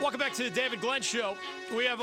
[0.00, 1.36] Welcome back to the David Glenn Show.
[1.76, 2.00] We have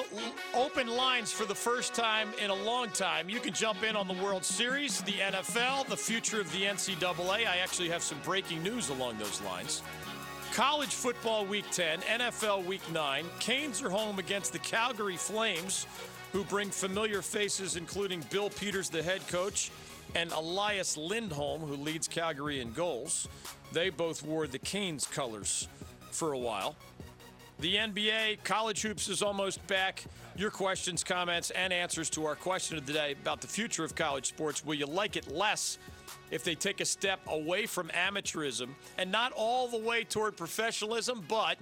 [0.54, 3.28] open lines for the first time in a long time.
[3.28, 7.48] You can jump in on the World Series, the NFL, the future of the NCAA.
[7.48, 9.82] I actually have some breaking news along those lines.
[10.54, 13.26] College football week 10, NFL week 9.
[13.40, 15.88] Canes are home against the Calgary Flames,
[16.34, 19.72] who bring familiar faces, including Bill Peters, the head coach,
[20.14, 23.28] and Elias Lindholm, who leads Calgary in goals.
[23.72, 25.68] They both wore the Canes colors
[26.12, 26.76] for a while.
[27.60, 30.04] The NBA, college hoops is almost back.
[30.36, 33.96] Your questions, comments, and answers to our question of the day about the future of
[33.96, 34.64] college sports.
[34.64, 35.80] Will you like it less
[36.30, 41.26] if they take a step away from amateurism and not all the way toward professionalism,
[41.28, 41.58] but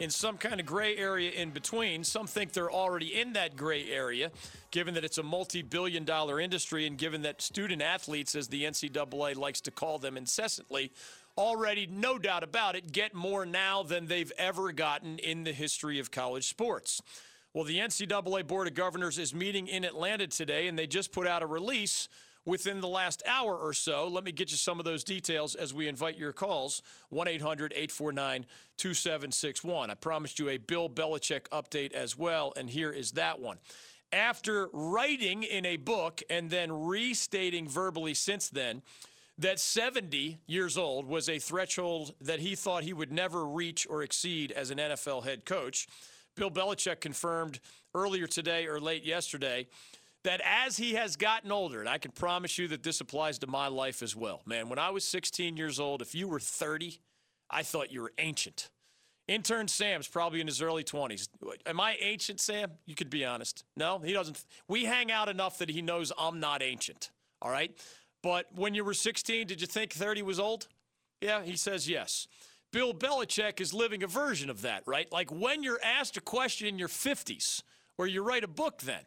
[0.00, 2.02] in some kind of gray area in between?
[2.02, 4.32] Some think they're already in that gray area,
[4.72, 8.64] given that it's a multi billion dollar industry and given that student athletes, as the
[8.64, 10.90] NCAA likes to call them incessantly,
[11.38, 16.00] already, no doubt about it, get more now than they've ever gotten in the history
[16.00, 17.00] of college sports.
[17.54, 21.26] Well, the NCAA Board of Governors is meeting in Atlanta today, and they just put
[21.26, 22.08] out a release
[22.44, 24.08] within the last hour or so.
[24.08, 27.72] Let me get you some of those details as we invite your calls 1 800
[27.72, 29.90] 849 2761.
[29.90, 33.58] I promised you a Bill Belichick update as well, and here is that one.
[34.12, 38.82] After writing in a book and then restating verbally since then,
[39.38, 44.02] that 70 years old was a threshold that he thought he would never reach or
[44.02, 45.86] exceed as an NFL head coach.
[46.34, 47.60] Bill Belichick confirmed
[47.94, 49.66] earlier today or late yesterday
[50.24, 53.46] that as he has gotten older, and I can promise you that this applies to
[53.46, 54.42] my life as well.
[54.44, 57.00] Man, when I was 16 years old, if you were 30,
[57.50, 58.68] I thought you were ancient.
[59.28, 61.28] Intern Sam's probably in his early 20s.
[61.66, 62.72] Am I ancient, Sam?
[62.86, 63.62] You could be honest.
[63.76, 64.42] No, he doesn't.
[64.66, 67.10] We hang out enough that he knows I'm not ancient.
[67.42, 67.76] All right?
[68.22, 70.68] But when you were 16, did you think 30 was old?
[71.20, 72.26] Yeah, he says yes.
[72.72, 75.10] Bill Belichick is living a version of that, right?
[75.10, 77.62] Like when you're asked a question in your 50s,
[77.96, 79.02] or you write a book then,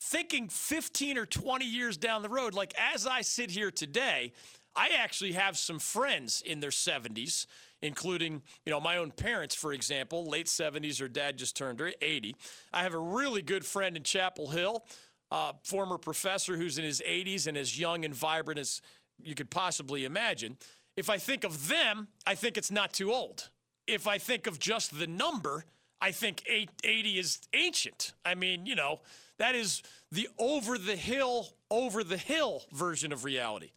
[0.00, 4.32] thinking 15 or 20 years down the road, like as I sit here today,
[4.76, 7.46] I actually have some friends in their 70s,
[7.80, 12.36] including, you know, my own parents, for example, late 70s, or dad just turned 80.
[12.72, 14.84] I have a really good friend in Chapel Hill
[15.30, 18.80] uh, former professor who's in his 80s and as young and vibrant as
[19.22, 20.56] you could possibly imagine.
[20.96, 23.50] If I think of them, I think it's not too old.
[23.86, 25.64] If I think of just the number,
[26.00, 28.12] I think 80 is ancient.
[28.24, 29.00] I mean, you know,
[29.38, 33.70] that is the over the hill, over the hill version of reality.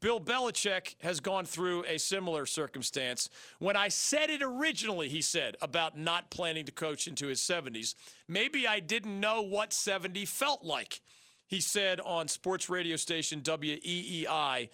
[0.00, 3.30] Bill Belichick has gone through a similar circumstance.
[3.58, 7.94] When I said it originally, he said, about not planning to coach into his 70s,
[8.28, 11.00] maybe I didn't know what 70 felt like.
[11.46, 14.68] He said on sports radio station WEEI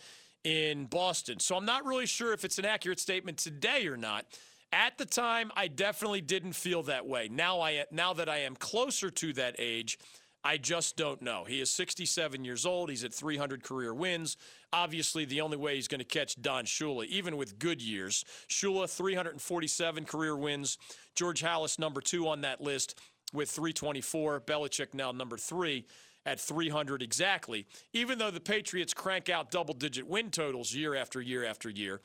[0.45, 1.39] in Boston.
[1.39, 4.27] So I'm not really sure if it's an accurate statement today or not.
[4.73, 7.29] At the time, I definitely didn't feel that way.
[7.31, 9.99] Now I now that I am closer to that age,
[10.45, 11.45] I just don't know.
[11.45, 12.91] He is 67 years old.
[12.91, 14.37] He's at 300 career wins.
[14.73, 18.25] Obviously, the only way he's going to catch Don Shula, even with good years.
[18.49, 20.79] Shula, 347 career wins.
[21.15, 22.99] George Halas, number two on that list
[23.33, 24.41] with 324.
[24.41, 25.87] Belichick now number three
[26.27, 27.67] at 300 exactly.
[27.93, 32.01] Even though the Patriots crank out double digit win totals year after year after year,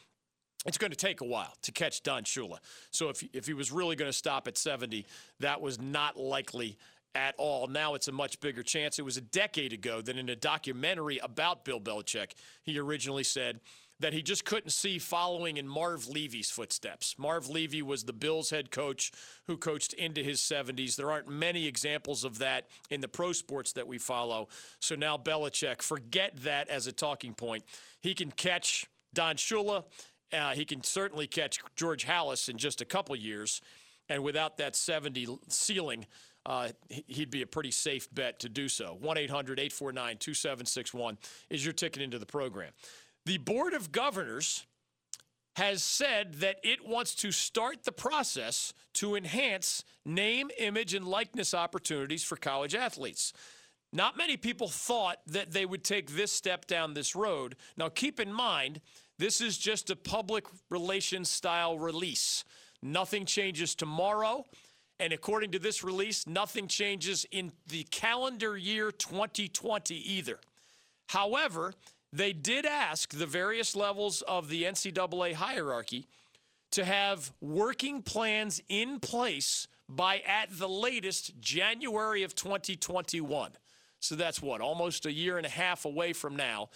[0.65, 2.57] it's going to take a while to catch Don Shula.
[2.91, 5.05] So if, if he was really going to stop at 70,
[5.39, 6.77] that was not likely
[7.17, 7.65] at all.
[7.65, 8.99] Now it's a much bigger chance.
[8.99, 13.59] It was a decade ago that in a documentary about Bill Belichick, he originally said
[13.99, 17.15] that he just couldn't see following in Marv Levy's footsteps.
[17.17, 19.11] Marv Levy was the Bills head coach
[19.47, 20.95] who coached into his 70s.
[20.95, 24.49] There aren't many examples of that in the pro sports that we follow.
[24.79, 27.63] So now Belichick, forget that as a talking point.
[27.99, 28.85] He can catch
[29.15, 29.85] Don Shula.
[30.31, 33.59] Uh, he can certainly catch George Halas in just a couple years.
[34.09, 36.05] And without that 70 ceiling,
[36.47, 38.97] uh, he'd be a pretty safe bet to do so.
[39.01, 41.17] 1 800 849 2761
[41.49, 42.71] is your ticket into the program.
[43.25, 44.65] The Board of Governors
[45.57, 51.53] has said that it wants to start the process to enhance name, image, and likeness
[51.53, 53.33] opportunities for college athletes.
[53.91, 57.55] Not many people thought that they would take this step down this road.
[57.75, 58.79] Now, keep in mind,
[59.17, 62.45] this is just a public relations style release.
[62.81, 64.45] Nothing changes tomorrow.
[64.99, 70.39] And according to this release, nothing changes in the calendar year 2020 either.
[71.07, 71.73] However,
[72.11, 76.07] they did ask the various levels of the NCAA hierarchy
[76.71, 83.51] to have working plans in place by at the latest January of 2021.
[83.99, 86.69] So that's what, almost a year and a half away from now.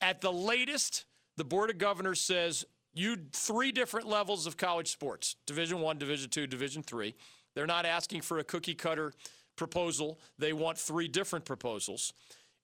[0.00, 1.04] At the latest,
[1.36, 6.30] the Board of Governors says You three different levels of college sports: Division One, Division
[6.30, 7.14] Two, Division Three.
[7.54, 9.12] They're not asking for a cookie cutter
[9.56, 10.18] proposal.
[10.38, 12.12] They want three different proposals.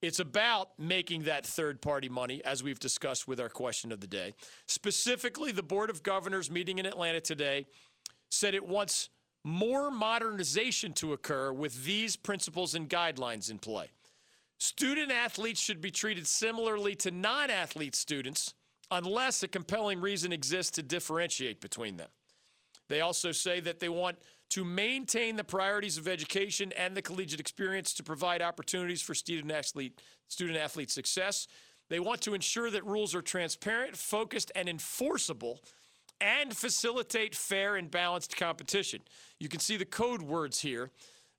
[0.02, 4.06] It's about making that third party money, as we've discussed with our question of the
[4.06, 4.32] day.
[4.66, 7.66] Specifically, the Board of Governors meeting in Atlanta today
[8.31, 9.10] said it wants
[9.44, 13.90] more modernization to occur with these principles and guidelines in play.
[14.58, 18.54] Student athletes should be treated similarly to non athlete students
[18.90, 22.08] unless a compelling reason exists to differentiate between them.
[22.88, 24.19] They also say that they want
[24.50, 29.52] to maintain the priorities of education and the collegiate experience to provide opportunities for student
[29.52, 31.47] athlete, student athlete success.
[31.88, 35.61] They want to ensure that rules are transparent, focused, and enforceable
[36.20, 39.00] and facilitate fair and balanced competition.
[39.38, 40.91] You can see the code words here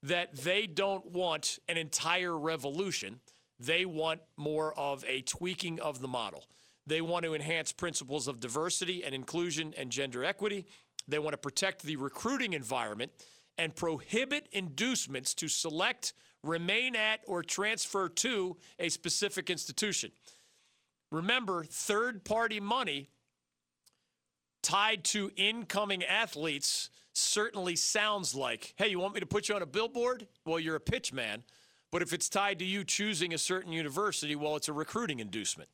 [0.03, 3.19] that they don't want an entire revolution.
[3.59, 6.45] They want more of a tweaking of the model.
[6.87, 10.65] They want to enhance principles of diversity and inclusion and gender equity.
[11.11, 13.11] They want to protect the recruiting environment
[13.57, 20.11] and prohibit inducements to select, remain at, or transfer to a specific institution.
[21.11, 23.09] Remember, third party money
[24.63, 29.61] tied to incoming athletes certainly sounds like, hey, you want me to put you on
[29.61, 30.27] a billboard?
[30.45, 31.43] Well, you're a pitch man.
[31.91, 35.69] But if it's tied to you choosing a certain university, well, it's a recruiting inducement.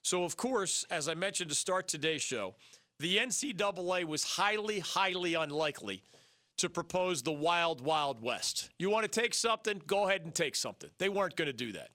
[0.00, 2.54] So, of course, as I mentioned to start today's show,
[2.98, 6.02] the NCAA was highly, highly unlikely
[6.56, 8.70] to propose the wild, wild west.
[8.78, 9.80] You want to take something?
[9.86, 10.90] Go ahead and take something.
[10.98, 11.90] They weren't going to do that.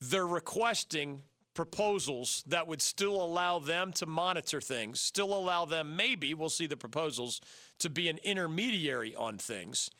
[0.00, 1.22] They're requesting
[1.54, 6.66] proposals that would still allow them to monitor things, still allow them, maybe, we'll see
[6.66, 7.40] the proposals,
[7.78, 9.90] to be an intermediary on things.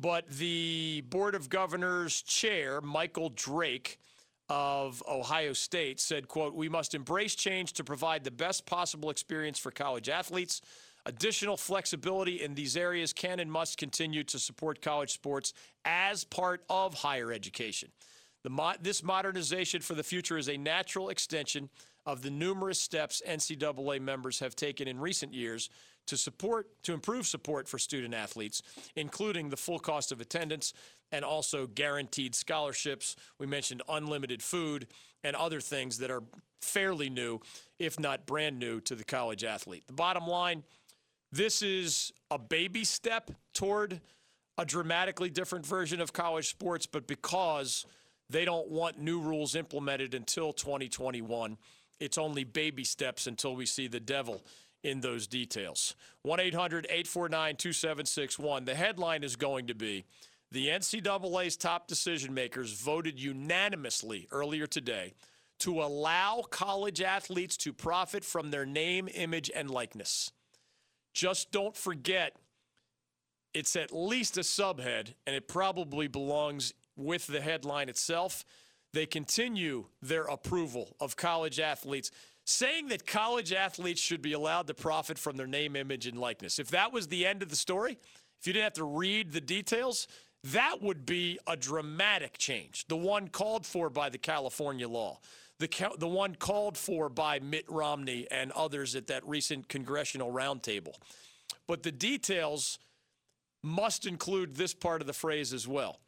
[0.00, 3.98] But the Board of Governors chair, Michael Drake,
[4.50, 9.58] of Ohio State said, quote, we must embrace change to provide the best possible experience
[9.58, 10.60] for college athletes.
[11.06, 15.54] Additional flexibility in these areas can and must continue to support college sports
[15.84, 17.90] as part of higher education.
[18.46, 21.70] Mo- this modernization for the future is a natural extension
[22.04, 25.70] of the numerous steps NCAA members have taken in recent years
[26.06, 28.62] to support to improve support for student athletes,
[28.96, 30.74] including the full cost of attendance
[31.12, 33.16] and also guaranteed scholarships.
[33.38, 34.86] We mentioned unlimited food
[35.24, 36.22] and other things that are
[36.62, 37.40] fairly new,
[37.78, 39.84] if not brand new, to the college athlete.
[39.86, 40.64] The bottom line
[41.32, 44.00] this is a baby step toward
[44.58, 47.86] a dramatically different version of college sports, but because
[48.28, 51.56] they don't want new rules implemented until 2021,
[52.00, 54.42] it's only baby steps until we see the devil
[54.82, 55.94] in those details.
[56.22, 58.64] 1 800 849 2761.
[58.64, 60.04] The headline is going to be
[60.52, 65.14] the NCAA's top decision makers voted unanimously earlier today
[65.60, 70.32] to allow college athletes to profit from their name, image, and likeness.
[71.12, 72.34] Just don't forget,
[73.52, 78.44] it's at least a subhead, and it probably belongs with the headline itself.
[78.92, 82.10] They continue their approval of college athletes,
[82.44, 86.58] saying that college athletes should be allowed to profit from their name, image, and likeness.
[86.58, 87.98] If that was the end of the story,
[88.40, 90.08] if you didn't have to read the details,
[90.44, 95.20] that would be a dramatic change, the one called for by the California law,
[95.58, 100.94] the, the one called for by Mitt Romney and others at that recent congressional roundtable.
[101.66, 102.78] But the details
[103.62, 106.00] must include this part of the phrase as well.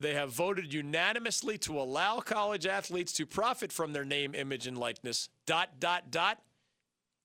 [0.00, 4.76] They have voted unanimously to allow college athletes to profit from their name, image, and
[4.76, 6.40] likeness, dot, dot, dot,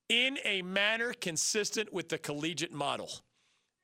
[0.08, 3.10] in a manner consistent with the collegiate model.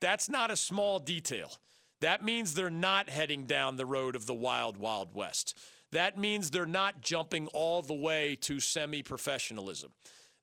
[0.01, 1.51] That's not a small detail.
[2.01, 5.57] That means they're not heading down the road of the wild, wild west.
[5.93, 9.93] That means they're not jumping all the way to semi professionalism.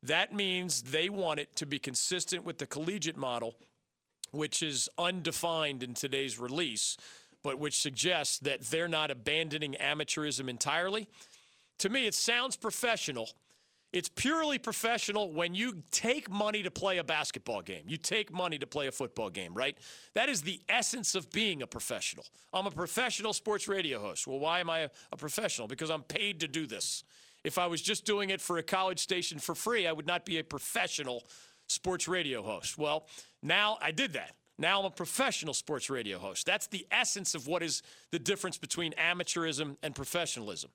[0.01, 3.55] That means they want it to be consistent with the collegiate model,
[4.31, 6.97] which is undefined in today's release,
[7.43, 11.07] but which suggests that they're not abandoning amateurism entirely.
[11.79, 13.29] To me, it sounds professional
[13.93, 17.83] it's purely professional when you take money to play a basketball game.
[17.87, 19.77] You take money to play a football game, right?
[20.15, 22.25] That is the essence of being a professional.
[22.51, 24.25] I'm a professional sports radio host.
[24.25, 25.67] Well, why am I a professional?
[25.67, 27.03] Because I'm paid to do this.
[27.43, 30.25] If I was just doing it for a college station for free, I would not
[30.25, 31.23] be a professional
[31.67, 32.79] sports radio host.
[32.79, 33.07] Well,
[33.43, 34.31] now I did that.
[34.57, 36.45] Now I'm a professional sports radio host.
[36.45, 40.71] That's the essence of what is the difference between amateurism and professionalism.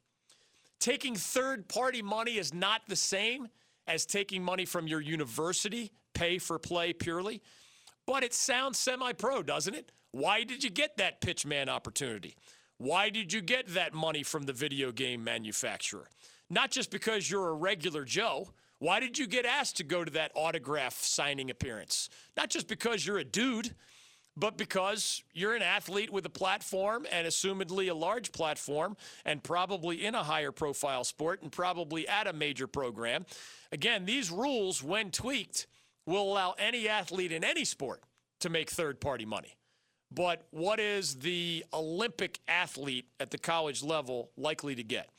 [0.79, 3.49] Taking third party money is not the same
[3.87, 7.43] as taking money from your university, pay for play purely,
[8.07, 9.91] but it sounds semi pro, doesn't it?
[10.13, 12.37] Why did you get that pitchman opportunity?
[12.79, 16.09] Why did you get that money from the video game manufacturer?
[16.49, 20.11] Not just because you're a regular Joe Why did you get asked to go to
[20.13, 22.09] that autograph signing appearance?
[22.37, 23.75] Not just because you're a dude,
[24.39, 30.05] but because you're an athlete with a platform and assumedly a large platform and probably
[30.05, 33.27] in a higher profile sport and probably at a major program.
[33.73, 35.67] Again, these rules, when tweaked,
[36.07, 38.03] will allow any athlete in any sport
[38.41, 39.57] to make third party money.
[40.11, 45.11] But what is the Olympic athlete at the college level likely to get?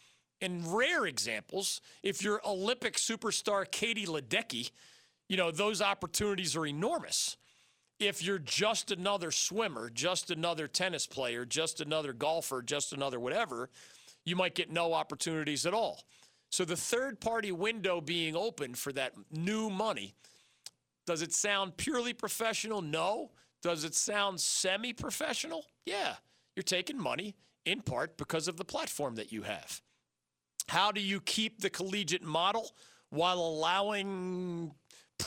[0.41, 4.71] In rare examples, if you're Olympic superstar Katie Ledecky,
[5.27, 7.35] you know, those opportunities are enormous.
[7.99, 13.69] If you're just another swimmer, just another tennis player, just another golfer, just another whatever,
[14.25, 16.03] you might get no opportunities at all.
[16.49, 20.15] So the third party window being open for that new money,
[21.05, 22.81] does it sound purely professional?
[22.81, 23.31] No.
[23.61, 25.65] Does it sound semi professional?
[25.85, 26.15] Yeah.
[26.55, 29.81] You're taking money in part because of the platform that you have.
[30.67, 32.71] How do you keep the collegiate model
[33.09, 34.71] while allowing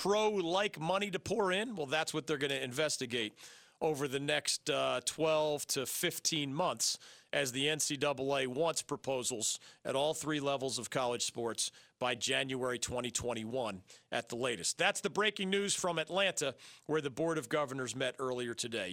[0.02, 1.76] pro like money to pour in?
[1.76, 3.34] Well, that's what they're going to investigate
[3.80, 6.98] over the next uh, 12 to 15 months
[7.32, 13.80] as the NCAA wants proposals at all three levels of college sports by January 2021
[14.10, 14.76] at the latest.
[14.76, 16.56] That's the breaking news from Atlanta,
[16.86, 18.90] where the Board of Governors met earlier today.